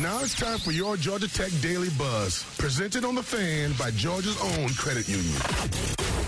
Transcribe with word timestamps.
Now 0.00 0.20
it's 0.20 0.34
time 0.34 0.58
for 0.58 0.72
your 0.72 0.96
Georgia 0.96 1.28
Tech 1.28 1.50
Daily 1.60 1.90
Buzz, 1.90 2.44
presented 2.56 3.04
on 3.04 3.14
the 3.14 3.22
fan 3.22 3.72
by 3.78 3.90
Georgia's 3.90 4.40
own 4.40 4.68
credit 4.70 5.06
union. 5.08 5.36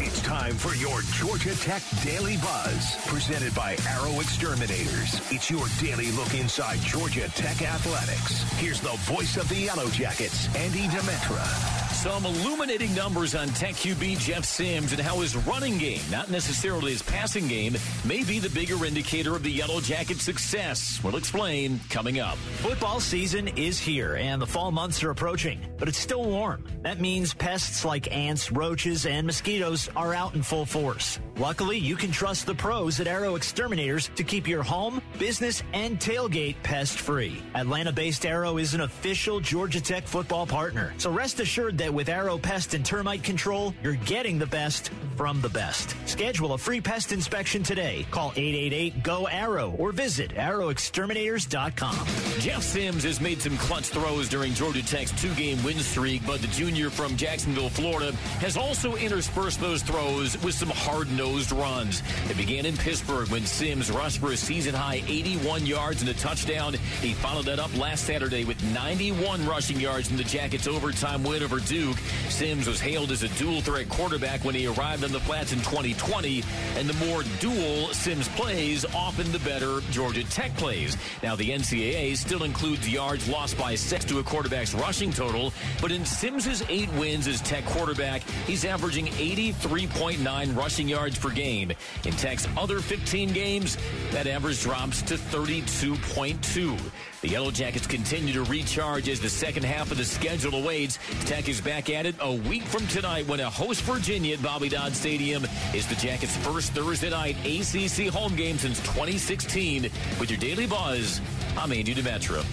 It's 0.01 0.21
time 0.21 0.55
for 0.55 0.75
your 0.77 1.01
Georgia 1.13 1.55
Tech 1.57 1.83
Daily 2.05 2.37
Buzz, 2.37 2.97
presented 3.07 3.55
by 3.55 3.77
Arrow 3.89 4.21
Exterminators. 4.21 5.21
It's 5.33 5.51
your 5.51 5.67
daily 5.81 6.13
look 6.13 6.35
inside 6.35 6.79
Georgia 6.81 7.29
Tech 7.31 7.63
athletics. 7.63 8.43
Here's 8.59 8.81
the 8.81 8.97
voice 9.11 9.37
of 9.37 9.49
the 9.49 9.57
Yellow 9.57 9.89
Jackets, 9.89 10.55
Andy 10.55 10.87
Demetra. 10.89 11.84
Some 12.05 12.27
illuminating 12.27 12.95
numbers 12.95 13.35
on 13.35 13.49
Tech 13.49 13.73
QB 13.77 14.19
Jeff 14.19 14.45
Sims 14.45 14.93
and 14.93 15.01
how 15.01 15.21
his 15.21 15.35
running 15.35 15.79
game, 15.79 16.03
not 16.11 16.31
necessarily 16.31 16.93
his 16.93 17.03
passing 17.03 17.49
game, 17.49 17.77
may 18.05 18.23
be 18.25 18.39
the 18.39 18.51
bigger 18.51 18.85
indicator 18.85 19.35
of 19.35 19.43
the 19.43 19.51
Yellow 19.51 19.81
Jackets' 19.81 20.23
success. 20.23 21.01
We'll 21.03 21.17
explain 21.17 21.81
coming 21.89 22.21
up. 22.21 22.37
Football 22.59 23.01
season 23.01 23.49
is 23.49 23.81
here 23.81 24.17
and 24.17 24.43
the 24.43 24.47
fall 24.47 24.71
months 24.71 25.03
are 25.03 25.09
approaching, 25.09 25.59
but 25.79 25.89
it's 25.89 25.97
still 25.97 26.25
warm. 26.25 26.63
That 26.83 27.01
means 27.01 27.33
pests 27.33 27.87
like 27.87 28.15
ants, 28.15 28.53
roaches, 28.53 29.07
and 29.07 29.27
mosquitoes 29.27 29.89
are 29.97 30.13
out 30.13 30.35
in 30.35 30.43
full 30.43 30.67
force. 30.67 31.19
Luckily, 31.39 31.79
you 31.79 31.97
can 31.97 32.13
trust 32.13 32.45
the 32.45 32.55
pros 32.55 33.01
at 33.01 33.07
Arrow 33.07 33.35
Exterminators 33.35 34.11
to 34.15 34.25
keep 34.25 34.47
your 34.47 34.63
home, 34.63 35.01
business, 35.19 35.63
and 35.73 35.99
tailgate 35.99 36.57
pest 36.63 36.99
free. 36.99 37.43
Atlanta 37.55 37.93
based 37.93 38.27
Arrow 38.27 38.59
is 38.59 38.75
an 38.75 38.83
official 38.83 39.41
Georgia 39.41 39.81
Tech 39.81 40.07
football 40.07 40.47
partner, 40.47 40.93
so 40.99 41.11
rest 41.11 41.41
assured 41.41 41.79
that 41.79 41.94
with 41.95 42.09
Arrow 42.09 42.37
Pest 42.37 42.75
and 42.75 42.85
Termite 42.85 43.23
Control, 43.23 43.73
you're 43.83 43.95
getting 43.95 44.39
the 44.39 44.47
best 44.47 44.91
from 45.17 45.41
the 45.41 45.49
best. 45.49 45.95
Schedule 46.09 46.55
a 46.55 46.59
free 46.59 46.81
pest 46.81 47.13
inspection 47.13 47.63
today. 47.63 48.05
Call 48.11 48.33
888-GO-ARROW 48.33 49.77
or 49.79 49.93
visit 49.93 50.35
arrowexterminators.com. 50.35 52.07
Jeff 52.41 52.63
Sims 52.63 53.05
has 53.05 53.21
made 53.21 53.41
some 53.41 53.57
clutch 53.57 53.87
throws 53.87 54.29
during 54.29 54.53
Georgia 54.55 54.85
Tech's 54.85 55.13
two-game 55.23 55.63
win 55.63 55.79
streak, 55.79 56.27
but 56.27 56.41
the 56.41 56.49
junior 56.49 56.91
from 56.91 57.17
Jacksonville, 57.17 57.69
Florida, 57.69 58.13
has 58.41 58.57
also 58.57 58.97
interspersed 58.97 59.61
those 59.61 59.83
throws 59.83 60.37
with 60.43 60.55
some 60.55 60.71
hard-nosed 60.71 61.53
runs. 61.53 62.03
It 62.29 62.37
began 62.37 62.67
in 62.67 62.77
Pittsburgh 62.77 63.29
when 63.29 63.47
Sims 63.47 63.93
rushed 63.93 64.19
for 64.19 64.33
a 64.33 64.37
season-high 64.37 65.05
81 65.07 65.65
yards 65.65 66.01
and 66.01 66.11
a 66.11 66.15
touchdown. 66.15 66.75
He 67.01 67.15
followed 67.15 67.45
that 67.45 67.61
up 67.61 67.77
last 67.79 68.05
Saturday 68.05 68.45
with 68.45 68.61
91 68.75 69.47
rushing 69.47 69.79
yards 69.79 70.11
in 70.11 70.17
the 70.17 70.25
Jackets' 70.25 70.67
overtime 70.67 71.23
win 71.23 71.43
over 71.43 71.61
Duke. 71.61 71.84
Sims 72.29 72.67
was 72.67 72.81
hailed 72.81 73.11
as 73.11 73.23
a 73.23 73.29
dual-threat 73.29 73.89
quarterback 73.89 74.45
when 74.45 74.55
he 74.55 74.67
arrived 74.67 75.05
on 75.05 75.13
the 75.13 75.21
flats 75.21 75.53
in 75.53 75.59
2020, 75.59 76.43
and 76.77 76.89
the 76.89 77.07
more 77.07 77.23
dual 77.41 77.89
Sims 77.89 78.29
plays, 78.29 78.85
often 78.95 79.31
the 79.33 79.39
better 79.41 79.81
Georgia 79.91 80.25
Tech 80.25 80.55
plays. 80.57 80.97
Now, 81.23 81.37
the 81.37 81.51
NCAA 81.51 82.17
still 82.17 82.45
includes 82.45 82.89
yards 82.89 83.29
lost 83.29 83.59
by 83.59 83.75
sacks 83.75 84.05
to 84.07 84.19
a 84.19 84.23
quarterback's 84.23 84.75
rushing 84.75 85.13
total, 85.13 85.53
but 85.81 85.93
in 85.93 86.05
Sims's 86.05 86.63
eight 86.69 86.93
wins 86.95 87.27
as 87.27 87.41
Tech 87.43 87.65
quarterback, 87.65 88.23
he's 88.47 88.65
averaging 88.65 89.07
83.9 89.07 90.57
rushing 90.57 90.89
yards 90.89 91.19
per 91.19 91.31
game. 91.31 91.73
In 92.05 92.13
Tech's 92.13 92.47
other 92.57 92.81
15 92.81 93.33
games, 93.33 93.77
that 94.11 94.27
average 94.27 94.63
drops 94.63 95.03
to 95.03 95.15
32.2. 95.15 96.79
The 97.21 97.31
Yellow 97.31 97.51
Jackets 97.51 97.87
continue 97.87 98.35
to 98.35 98.45
recharge 98.45 99.09
as 99.09 99.19
the 99.19 99.31
second 99.31 99.65
half 99.65 99.91
of 99.91 99.97
the 99.97 100.05
schedule 100.05 100.55
awaits. 100.55 100.99
Tech 101.25 101.49
is 101.49 101.61
back 101.65 101.89
at 101.89 102.05
it 102.05 102.15
a 102.21 102.35
week 102.49 102.63
from 102.63 102.87
tonight 102.89 103.27
when 103.27 103.41
a 103.41 103.49
host 103.49 103.81
Virginia 103.83 104.35
at 104.35 104.43
Bobby 104.43 104.69
Dodd 104.69 104.93
Stadium 104.95 105.45
is 105.73 105.87
the 105.87 105.95
Jackets' 105.95 106.37
first 106.37 106.73
Thursday 106.73 107.11
night 107.11 107.37
ACC 107.45 108.13
home 108.13 108.37
game 108.37 108.59
since 108.59 108.79
2016. 108.81 109.85
With 110.21 110.31
your 110.31 110.39
daily 110.39 110.67
buzz, 110.67 111.21
I'm 111.57 111.73
Andy 111.73 111.95
Demetra. 111.95 112.45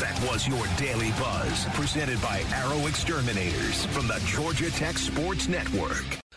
That 0.00 0.18
was 0.30 0.48
your 0.48 0.64
Daily 0.76 1.10
Buzz, 1.12 1.66
presented 1.74 2.20
by 2.20 2.42
Arrow 2.52 2.86
Exterminators 2.86 3.84
from 3.86 4.08
the 4.08 4.20
Georgia 4.26 4.70
Tech 4.70 4.98
Sports 4.98 5.48
Network. 5.48 6.25